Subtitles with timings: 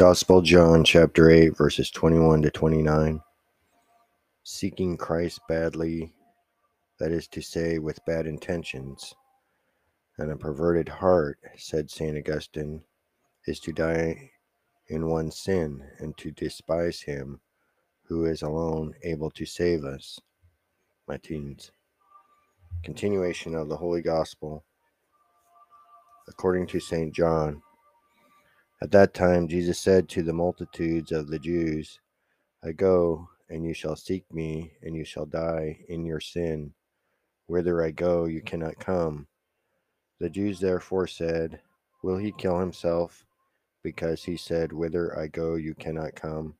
[0.00, 3.20] Gospel John chapter 8 verses 21 to 29.
[4.44, 6.14] Seeking Christ badly,
[6.98, 9.12] that is to say, with bad intentions,
[10.16, 12.16] and a perverted heart, said St.
[12.16, 12.82] Augustine,
[13.46, 14.30] is to die
[14.88, 17.38] in one's sin and to despise him
[18.04, 20.18] who is alone able to save us.
[21.08, 21.72] My teens.
[22.84, 24.64] Continuation of the Holy Gospel
[26.26, 27.14] according to St.
[27.14, 27.60] John.
[28.82, 32.00] At that time, Jesus said to the multitudes of the Jews,
[32.64, 36.72] I go, and you shall seek me, and you shall die in your sin.
[37.46, 39.26] Whither I go, you cannot come.
[40.18, 41.60] The Jews therefore said,
[42.02, 43.26] Will he kill himself?
[43.82, 46.54] Because he said, Whither I go, you cannot come.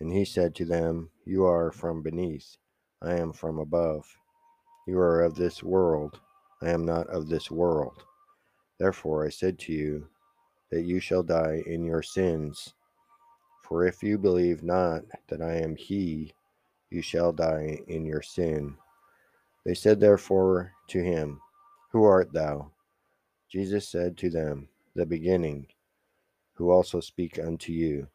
[0.00, 2.56] And he said to them, You are from beneath,
[3.02, 4.06] I am from above.
[4.86, 6.18] You are of this world,
[6.62, 8.04] I am not of this world.
[8.78, 10.08] Therefore I said to you,
[10.72, 12.72] that you shall die in your sins.
[13.62, 16.32] For if you believe not that I am He,
[16.90, 18.74] you shall die in your sin.
[19.66, 21.40] They said therefore to him,
[21.90, 22.72] Who art thou?
[23.50, 25.66] Jesus said to them, The beginning,
[26.54, 28.08] who also speak unto you.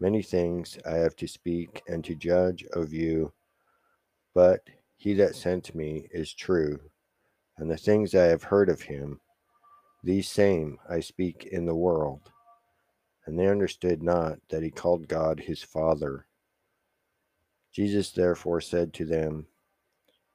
[0.00, 3.30] Many things I have to speak and to judge of you,
[4.34, 4.62] but
[4.96, 6.80] he that sent me is true,
[7.58, 9.20] and the things I have heard of him
[10.02, 12.30] these same I speak in the world.
[13.24, 16.26] And they understood not that he called God his Father.
[17.72, 19.46] Jesus therefore said to them,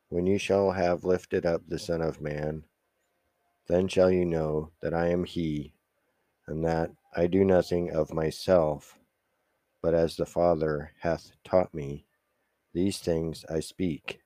[0.10, 2.64] When you shall have lifted up the Son of Man,
[3.68, 5.74] then shall you know that I am he,
[6.48, 8.98] and that I do nothing of myself,
[9.82, 12.06] but as the Father hath taught me,
[12.74, 14.22] these things I speak.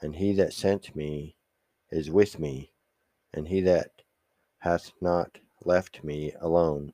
[0.00, 1.36] And he that sent me
[1.90, 2.72] is with me,
[3.34, 3.99] and he that
[4.60, 6.92] hath not left me alone.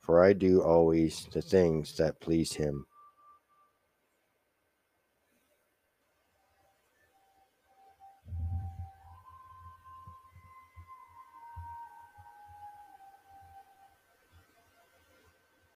[0.00, 2.86] For I do always the things that please him.